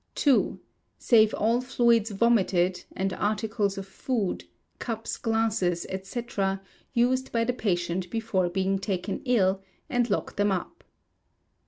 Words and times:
ii. 0.25 0.57
Save 0.97 1.31
all 1.35 1.61
fluids 1.61 2.09
vomited, 2.09 2.85
and 2.95 3.13
articles 3.13 3.77
of 3.77 3.85
food, 3.85 4.45
cups, 4.79 5.15
glasses, 5.15 5.85
&c., 6.05 6.23
used 6.95 7.31
by 7.31 7.43
the 7.43 7.53
patient 7.53 8.09
before 8.09 8.49
being 8.49 8.79
taken 8.79 9.21
ill, 9.25 9.61
and 9.91 10.09
lock 10.09 10.37
them 10.37 10.51
up. 10.51 10.83